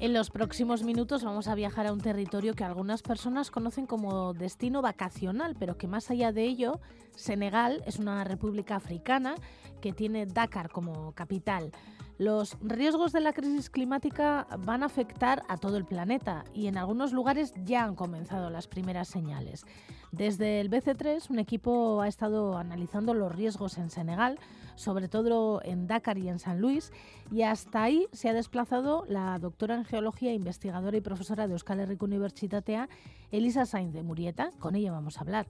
[0.02, 4.32] En los próximos minutos vamos a viajar a un territorio que algunas personas conocen como
[4.32, 6.80] destino vacacional, pero que más allá de ello,
[7.14, 9.36] Senegal es una república africana
[9.80, 11.70] que tiene Dakar como capital.
[12.18, 16.78] Los riesgos de la crisis climática van a afectar a todo el planeta y en
[16.78, 19.64] algunos lugares ya han comenzado las primeras señales.
[20.10, 24.40] Desde el BC3, un equipo ha estado analizando los riesgos en Senegal,
[24.74, 26.92] sobre todo en Dakar y en San Luis,
[27.30, 31.80] y hasta ahí se ha desplazado la doctora en geología, investigadora y profesora de Euskal
[31.80, 32.88] Herriko Universitatea,
[33.30, 34.50] Elisa Sainz de Murieta.
[34.58, 35.46] Con ella vamos a hablar.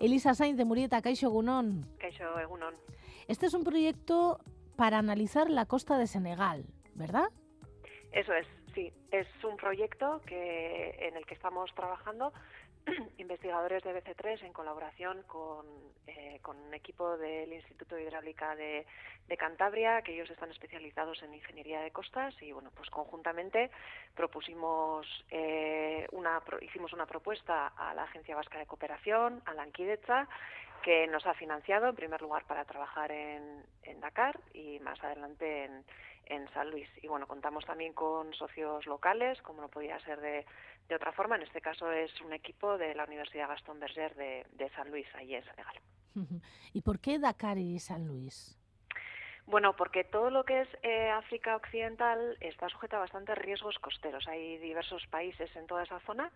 [0.00, 1.86] Elisa Sainz de Murieta, Kaixo Egunon.
[1.98, 2.74] Kaixo Egunon.
[3.28, 4.38] Este es un proyecto
[4.76, 7.28] para analizar la costa de Senegal, ¿verdad?
[8.12, 8.92] Eso es, sí.
[9.10, 12.32] Es un proyecto que, en el que estamos trabajando
[13.18, 15.66] investigadores de BC3 en colaboración con,
[16.06, 18.86] eh, con un equipo del Instituto de Hidráulica de,
[19.38, 23.70] Cantabria, que ellos están especializados en ingeniería de costas y bueno, pues conjuntamente
[24.14, 30.26] propusimos eh, una, hicimos una propuesta a la Agencia Vasca de Cooperación, a la Anquidecha,
[30.82, 35.64] que nos ha financiado en primer lugar para trabajar en, en Dakar y más adelante
[35.64, 35.84] en,
[36.26, 36.88] en San Luis.
[37.02, 40.46] Y bueno, contamos también con socios locales, como no podía ser de,
[40.88, 41.36] de otra forma.
[41.36, 45.06] En este caso es un equipo de la Universidad Gastón Berger de, de San Luis,
[45.14, 45.76] allí en Senegal.
[46.72, 48.58] ¿Y por qué Dakar y San Luis?
[49.46, 54.26] Bueno, porque todo lo que es eh, África Occidental está sujeto a bastantes riesgos costeros.
[54.26, 56.32] Hay diversos países en toda esa zona,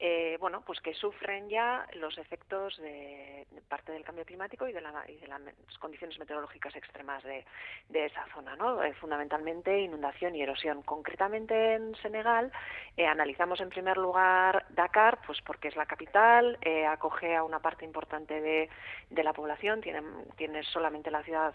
[0.00, 4.80] eh, bueno, pues que sufren ya los efectos de, parte del cambio climático y de,
[4.80, 7.44] la, las condiciones meteorológicas extremas de,
[7.88, 8.82] de esa zona, ¿no?
[8.82, 10.82] Eh, fundamentalmente inundación y erosión.
[10.82, 12.52] Concretamente en Senegal
[12.96, 17.60] eh, analizamos en primer lugar Dakar, pues porque es la capital, eh, acoge a una
[17.60, 18.68] parte importante de,
[19.10, 20.02] de la población, tiene,
[20.36, 21.54] tiene solamente la ciudad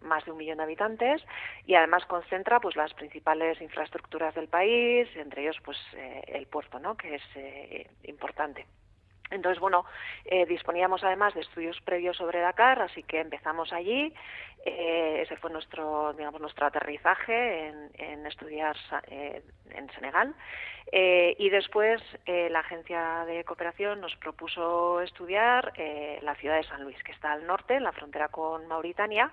[0.00, 1.22] más de un millón de habitantes
[1.66, 5.78] y además concentra pues las principales infraestructuras del país, entre ellos pues
[6.26, 6.96] el puerto, ¿no?
[6.96, 7.22] que es
[8.04, 8.66] importante.
[9.30, 9.84] Entonces, bueno,
[10.24, 14.12] eh, disponíamos además de estudios previos sobre Dakar, así que empezamos allí.
[14.66, 17.68] Eh, ese fue nuestro, digamos, nuestro aterrizaje
[17.98, 18.76] en, estudiar
[19.08, 20.34] eh, en Senegal.
[20.92, 25.72] Y después la agencia de cooperación nos propuso estudiar
[26.22, 29.32] la ciudad de San Luis, que está al norte, en la frontera con Mauritania.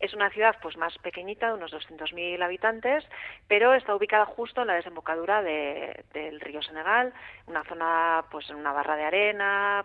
[0.00, 3.04] Es una ciudad pues más pequeñita, de unos 200.000 habitantes,
[3.48, 7.14] pero está ubicada justo en la desembocadura de, del río Senegal,
[7.46, 9.25] una zona pues en una barra de arena,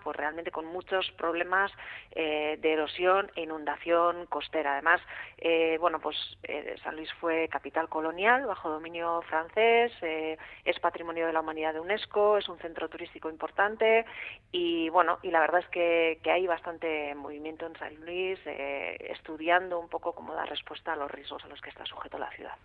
[0.03, 1.71] pues realmente con muchos problemas
[2.11, 4.73] eh, de erosión e inundación costera.
[4.73, 5.01] Además,
[5.37, 11.33] eh, bueno, pues eh, San Luis fue capital colonial bajo dominio francés, es patrimonio de
[11.33, 14.05] la humanidad de UNESCO, es un centro turístico importante
[14.51, 19.79] y bueno, y la verdad es que, que hay bastante movimiento en San Luis, estudiando
[19.79, 22.55] un poco cómo dar respuesta a los riesgos a los que está sujeto la ciudad.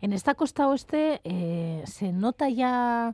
[0.00, 1.20] En esta costa oeste
[1.84, 3.12] se nota ya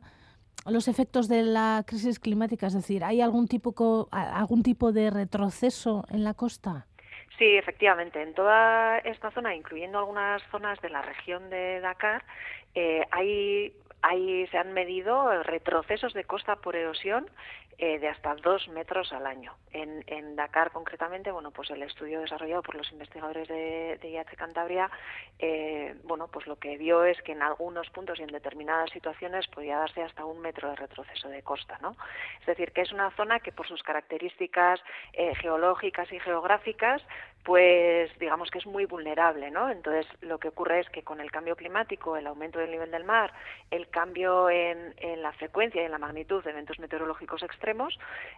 [0.69, 6.05] los efectos de la crisis climática, es decir, ¿hay algún tipo, algún tipo de retroceso
[6.09, 6.85] en la costa?
[7.37, 8.21] Sí, efectivamente.
[8.21, 12.23] En toda esta zona, incluyendo algunas zonas de la región de Dakar,
[12.73, 17.29] eh, hay ahí se han medido retrocesos de costa por erosión
[17.79, 19.53] eh, de hasta dos metros al año.
[19.71, 24.89] En, Dakar, concretamente, bueno, pues el estudio desarrollado por los investigadores de, de IH Cantabria,
[25.37, 29.47] eh, bueno, pues lo que vio es que en algunos puntos y en determinadas situaciones
[29.47, 31.95] podía darse hasta un metro de retroceso de costa, ¿no?
[32.39, 34.79] Es decir, que es una zona que por sus características
[35.13, 37.03] eh, geológicas y geográficas,
[37.43, 39.69] pues digamos que es muy vulnerable, ¿no?
[39.69, 43.03] Entonces, lo que ocurre es que con el cambio climático, el aumento del nivel del
[43.03, 43.31] mar,
[43.69, 47.66] el cambio en la frecuencia y en la magnitud de eventos meteorológicos extremos,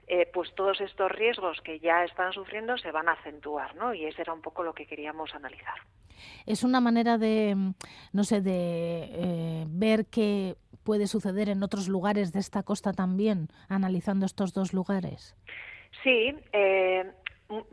[0.07, 3.93] eh, pues todos estos riesgos que ya están sufriendo se van a acentuar, ¿no?
[3.93, 5.75] Y ese era un poco lo que queríamos analizar.
[6.45, 7.55] Es una manera de,
[8.13, 13.47] no sé, de eh, ver qué puede suceder en otros lugares de esta costa también,
[13.67, 15.35] analizando estos dos lugares.
[16.03, 17.03] Sí, eh,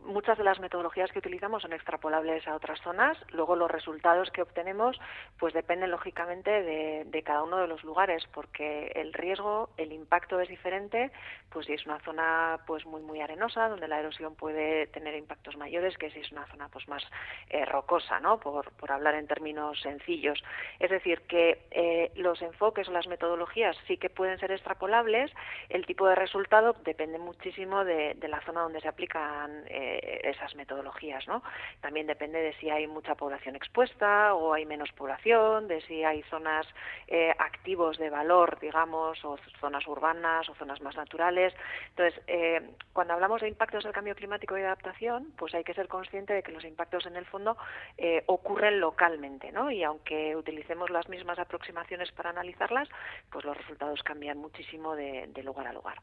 [0.04, 3.18] muchas de las metodologías que utilizamos son extrapolables a otras zonas.
[3.32, 4.98] Luego los resultados que obtenemos
[5.38, 10.40] pues dependen lógicamente de, de, cada uno de los lugares porque el riesgo, el impacto
[10.40, 11.12] es diferente,
[11.50, 15.56] pues si es una zona pues muy muy arenosa donde la erosión puede tener impactos
[15.56, 17.02] mayores que si es una zona pues más
[17.50, 18.40] eh, rocosa, ¿no?
[18.40, 20.42] Por, por, hablar en términos sencillos.
[20.78, 25.30] Es decir que eh, los enfoques o las metodologías sí que pueden ser extrapolables.
[25.68, 30.54] El tipo de resultado depende muchísimo de, de la zona donde se aplican eh, esas
[30.54, 31.42] metodologías, ¿no?
[31.80, 36.22] También depende de si hay mucha población expuesta o hay menos población, de si hay
[36.24, 36.66] zonas
[37.08, 41.54] eh, activos de valor, digamos, o zonas urbanas o zonas más naturales.
[41.90, 45.74] Entonces, eh, cuando hablamos de impactos del cambio climático y de adaptación, pues hay que
[45.74, 47.56] ser consciente de que los impactos en el fondo
[47.96, 49.70] eh, ocurren localmente, ¿no?
[49.70, 52.88] Y aunque utilicemos las mismas aproximaciones para analizarlas,
[53.30, 55.98] pues los resultados cambian muchísimo de, de lugar a lugar.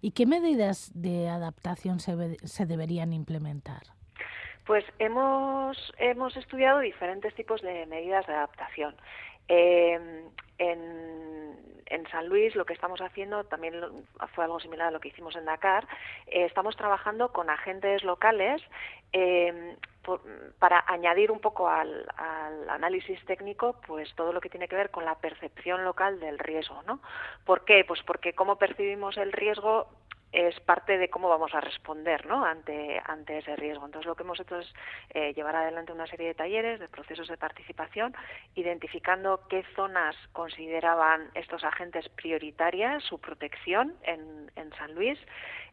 [0.00, 3.82] ¿Y qué medidas de adaptación se, se deberían implementar?
[4.66, 8.94] Pues hemos, hemos estudiado diferentes tipos de medidas de adaptación.
[9.48, 10.24] Eh,
[10.58, 10.88] en,
[12.10, 13.74] San Luis lo que estamos haciendo también
[14.34, 15.86] fue algo similar a lo que hicimos en Dakar.
[16.26, 18.62] Eh, estamos trabajando con agentes locales
[20.02, 20.22] por,
[20.58, 24.90] para añadir un poco al, al, análisis técnico pues todo lo que tiene que ver
[24.90, 26.82] con la percepción local del riesgo.
[26.86, 27.00] ¿no?
[27.44, 27.84] ¿Por qué?
[27.86, 29.88] Pues porque cómo percibimos el riesgo
[30.32, 32.44] es parte de cómo vamos a responder ¿no?
[32.44, 33.86] ante, ante ese riesgo.
[33.86, 34.72] Entonces, lo que hemos hecho es
[35.10, 38.14] eh, llevar adelante una serie de talleres, de procesos de participación,
[38.54, 45.18] identificando qué zonas consideraban estos agentes prioritarias, su protección en, en San Luis,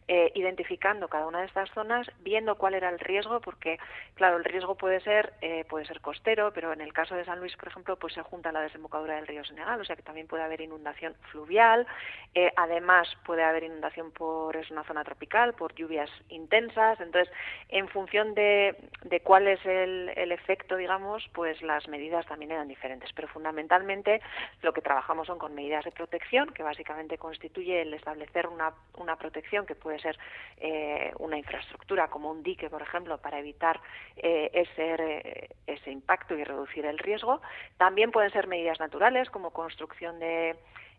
[0.07, 3.79] eh, identificando cada una de estas zonas, viendo cuál era el riesgo, porque
[4.13, 7.39] claro, el riesgo puede ser eh, puede ser costero, pero en el caso de San
[7.39, 10.27] Luis, por ejemplo, pues se junta la desembocadura del río Senegal, o sea que también
[10.27, 11.87] puede haber inundación fluvial,
[12.35, 17.33] eh, además puede haber inundación por es una zona tropical, por lluvias intensas, entonces
[17.69, 22.67] en función de, de cuál es el, el efecto, digamos, pues las medidas también eran
[22.67, 24.21] diferentes, pero fundamentalmente
[24.61, 29.15] lo que trabajamos son con medidas de protección, que básicamente constituye el establecer una, una
[29.15, 30.17] protección que puede puede ser
[30.57, 33.79] eh, una infraestructura como un dique, por ejemplo, para evitar
[34.17, 37.41] eh, ese, ese impacto y reducir el riesgo.
[37.77, 40.55] También pueden ser medidas naturales como construcción de,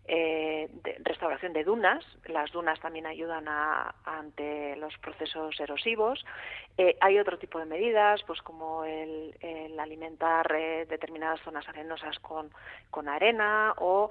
[0.09, 0.68] eh,
[1.05, 2.05] restauración de dunas.
[2.26, 3.47] Las dunas también ayudan
[4.05, 6.24] ante los procesos erosivos.
[7.01, 9.34] Hay otro tipo de medidas, pues como el,
[9.78, 10.49] alimentar
[10.88, 12.51] determinadas zonas arenosas con,
[12.90, 14.11] con arena o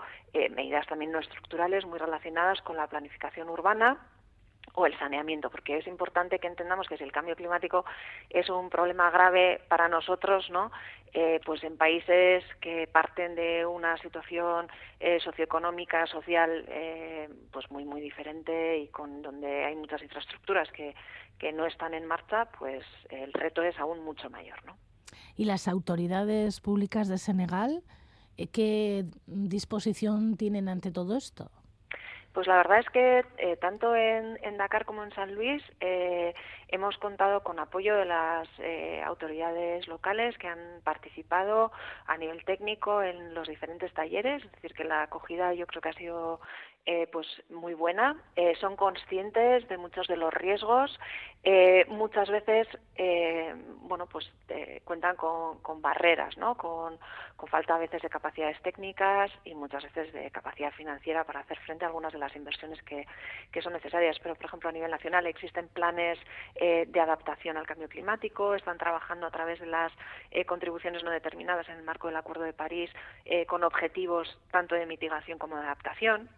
[0.52, 3.98] medidas también no estructurales muy relacionadas con la planificación urbana
[4.74, 7.86] o el saneamiento, porque es importante que entendamos que si el cambio climático
[8.30, 10.72] es un problema grave para nosotros, ¿no?
[11.13, 14.68] Eh, pues en países que parten de una situación
[14.99, 20.93] eh, socioeconómica, social, eh, pues muy muy diferente y con donde hay muchas infraestructuras que,
[21.39, 24.78] que no están en marcha, pues el reto es aún mucho mayor, ¿no?
[25.38, 27.84] ¿Y las autoridades públicas de Senegal
[28.51, 31.49] qué disposición tienen ante todo esto?
[32.36, 36.34] Pues la verdad es que eh, tanto en, en, Dakar como en San Luis eh,
[36.68, 41.72] hemos contado con apoyo de las eh, autoridades locales que han participado
[42.08, 45.90] a nivel técnico en los diferentes talleres, es decir, que la acogida yo creo que
[45.90, 46.42] ha sido
[46.88, 51.00] eh, pues muy buena, eh, son conscientes de muchos de los riesgos,
[51.44, 52.68] eh, muchas veces
[53.82, 54.32] bueno pues
[54.84, 56.56] cuentan con, con barreras, ¿no?
[56.56, 56.98] Con,
[57.36, 61.58] con, falta a veces de capacidades técnicas y muchas veces de capacidad financiera para hacer
[61.60, 63.08] frente a algunas de las inversiones que,
[63.52, 64.18] que son necesarias.
[64.22, 66.20] Pero por ejemplo a nivel nacional existen planes
[66.56, 69.92] de adaptación al cambio climático, están trabajando a través de las
[70.46, 72.92] contribuciones no determinadas en el marco del Acuerdo de París
[73.48, 76.30] con objetivos tanto de mitigación como de adaptación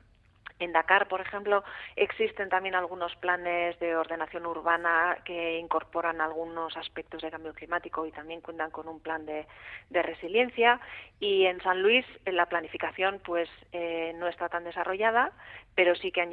[0.59, 1.63] En Dakar, por ejemplo,
[1.95, 8.11] existen también algunos planes de ordenación urbana que incorporan algunos aspectos de cambio climático y
[8.11, 9.45] también cuentan con un plan de,
[9.89, 10.79] resiliencia.
[11.19, 15.31] Y en San Luis en la planificación pues eh, no está tan desarrollada,
[15.77, 16.31] pero sí que, han,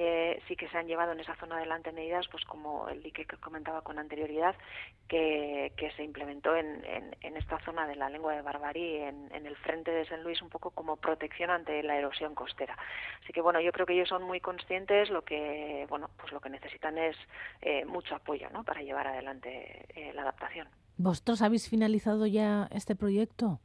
[0.48, 3.36] sí que se han llevado en esa zona adelante medidas pues como el dique que
[3.36, 4.54] comentaba con anterioridad
[5.06, 6.82] que, se implementó en,
[7.20, 10.40] en, esta zona de la lengua de Barbarí en, en el frente de San Luis
[10.40, 12.74] un poco como protección ante la erosión costera.
[13.22, 16.40] Así que bueno, yo creo que ellos son muy conscientes, lo que bueno, pues lo
[16.40, 17.14] que necesitan es
[17.60, 18.64] eh, mucho apoyo, ¿no?
[18.64, 20.68] Para llevar adelante eh, la adaptación.
[20.96, 23.60] ¿Vosotros habéis finalizado ya este proyecto?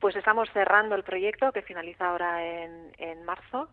[0.00, 3.68] Pues estamos cerrando el proyecto que finaliza ahora en, en marzo.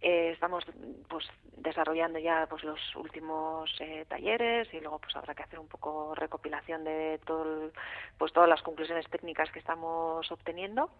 [0.00, 0.64] Eh, estamos
[1.08, 1.26] pues
[1.56, 6.14] desarrollando ya pues los últimos eh, talleres y luego pues habrá que hacer un poco
[6.14, 7.72] recopilación de todo el,
[8.16, 10.90] pues todas las conclusiones técnicas que estamos obteniendo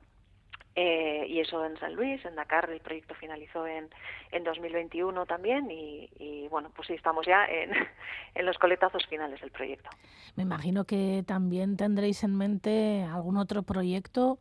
[0.77, 3.89] eh, y eso en San Luis, en Dakar el proyecto finalizó en,
[4.31, 7.73] en 2021 también y, bueno, pues sí, estamos ya en,
[8.35, 9.91] en, los coletazos finales del proyecto.
[10.37, 14.39] Me imagino que también tendréis en mente algún otro proyecto,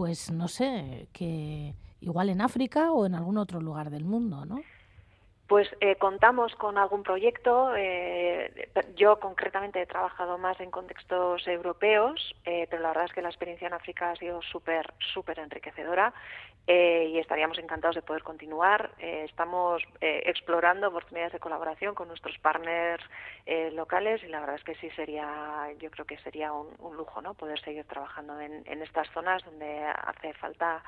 [0.00, 4.62] pues no sé, que igual en África o en algún otro lugar del mundo, ¿no?
[5.46, 7.76] Pues eh, contamos con algún proyecto.
[7.76, 13.20] Eh, yo concretamente he trabajado más en contextos europeos, eh, pero la verdad es que
[13.20, 16.14] la experiencia en África ha sido súper, súper enriquecedora
[16.72, 18.90] y estaríamos encantados de poder continuar.
[19.00, 23.02] estamos explorando oportunidades de colaboración con nuestros partners
[23.72, 27.20] locales y la verdad es que sí sería, yo creo que sería un, un lujo,
[27.20, 27.34] ¿no?
[27.34, 30.82] Poder seguir trabajando en, en estas zonas donde hace falta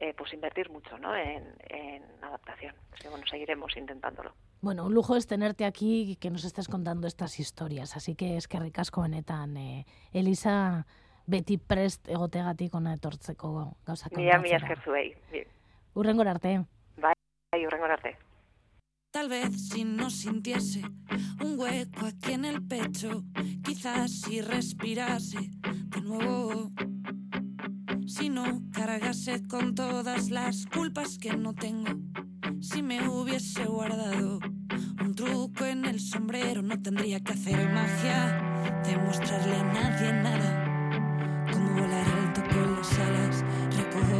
[0.00, 1.16] eh, pues invertir mucho ¿no?
[1.16, 2.72] en, en adaptación.
[2.92, 4.32] Así que bueno, seguiremos intentándolo.
[4.60, 7.96] Bueno, un lujo es tenerte aquí y que nos estés contando estas historias.
[7.96, 9.56] Así que es que ricasco benetan.
[9.56, 10.86] Eh, Elisa,
[11.28, 13.52] beti prest egotegatik ona etortzeko
[13.86, 14.40] gauza kontatzera.
[14.40, 15.12] Mila, mila esker zuei.
[15.94, 16.54] Urrengor arte.
[17.02, 17.14] Bai,
[17.52, 18.16] bai, urrengor arte.
[19.10, 20.82] Tal vez si no sintiese
[21.42, 23.24] un hueco aquí en el pecho,
[23.64, 26.70] quizás si respirase de nuevo
[28.06, 31.92] si no cargase con todas las culpas que no tengo.
[32.60, 34.40] Si me hubiese guardado
[35.00, 40.67] un truco en el sombrero, no tendría que hacer magia, demostrarle a nadie nada.
[41.78, 43.44] Volar alto con las alas
[43.76, 44.17] recortadas.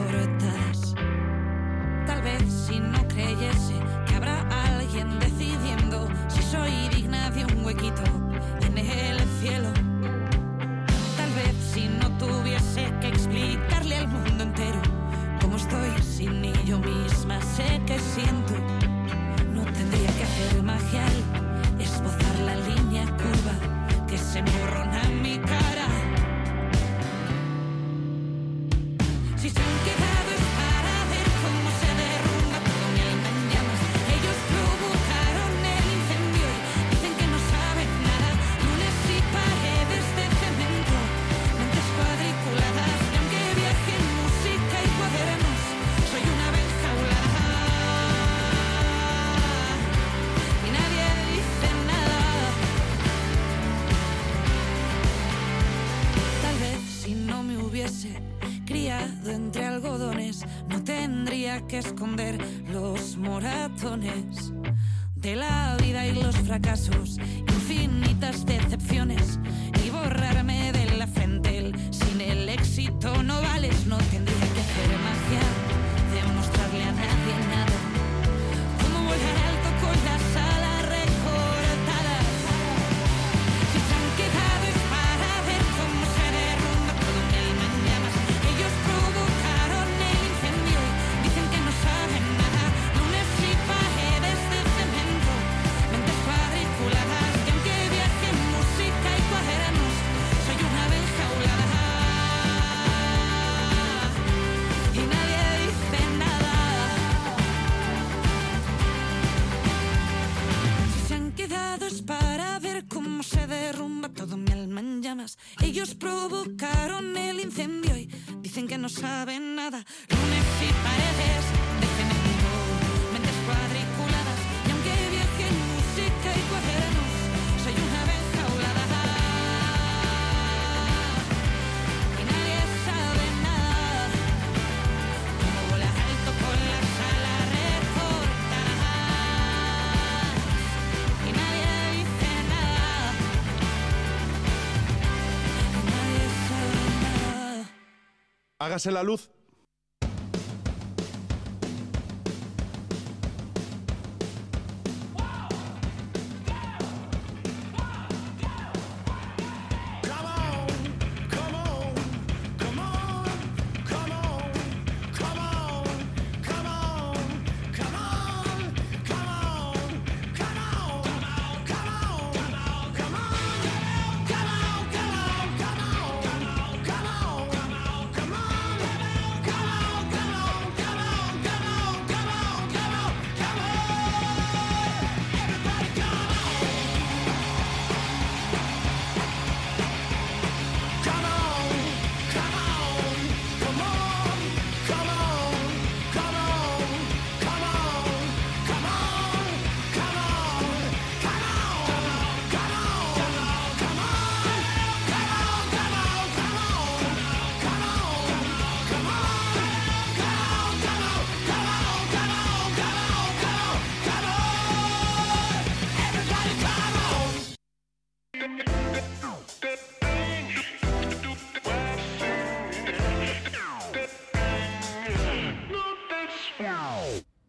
[148.61, 149.31] Hágase la luz.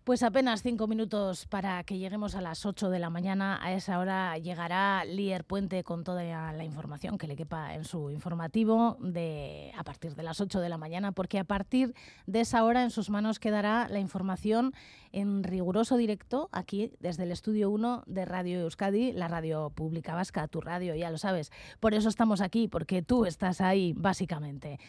[0.10, 3.60] Pues apenas cinco minutos para que lleguemos a las 8 de la mañana.
[3.62, 8.10] A esa hora llegará Lier Puente con toda la información que le quepa en su
[8.10, 11.93] informativo de a partir de las 8 de la mañana, porque a partir
[12.26, 14.74] de esa hora en sus manos quedará la información
[15.12, 20.47] en riguroso directo aquí desde el estudio 1 de Radio Euskadi, la radio pública vasca,
[20.47, 21.51] tu radio, ya lo sabes.
[21.80, 24.80] Por eso estamos aquí, porque tú estás ahí, básicamente.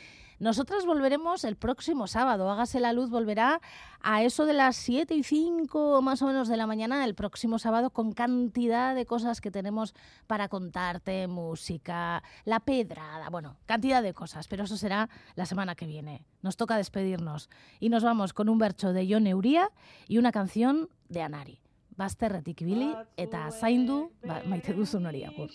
[0.40, 2.50] Nosotras volveremos el próximo sábado.
[2.50, 3.60] Hágase la luz, volverá
[4.00, 7.58] a eso de las 7 y 5 más o menos de la mañana el próximo
[7.58, 9.94] sábado con cantidad de cosas que tenemos
[10.26, 15.84] para contarte, música, la pedrada, bueno, cantidad de cosas, pero eso será la semana que
[15.84, 16.24] viene.
[16.40, 19.68] Nos toca despedirnos y nos vamos con un bercho de Jon Euría
[20.10, 21.60] y una canción de Anari.
[22.00, 22.88] bazterretik ibili
[23.20, 25.50] eta zaindu ba, maite duzun hori agur.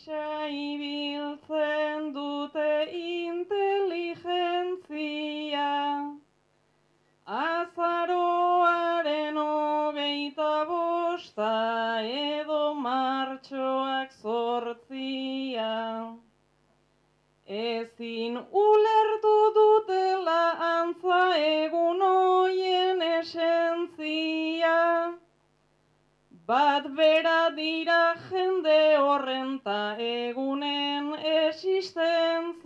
[0.49, 5.72] ibiltzen dute inteligentzia
[7.26, 11.53] Azaroaren hogeita bosta
[12.06, 15.74] edo martxoak zortzia
[17.46, 24.80] Ezin ulertu dutela antza egun hoien esentzia
[26.48, 32.66] Bat bera dira jende horrenta egunen existentzia.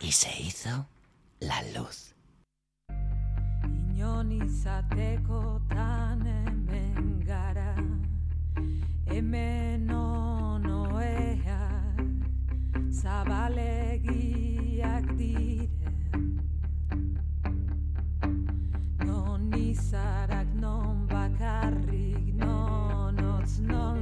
[0.00, 0.86] Y se hizo
[1.40, 2.14] la luz.
[3.68, 6.47] Inon izatekotan hemen gara
[9.18, 11.42] Hemen onoeak
[13.02, 14.06] Zabalegiak
[15.18, 16.38] diren.
[19.06, 19.50] Non
[20.54, 23.98] non bakarrik Non otz non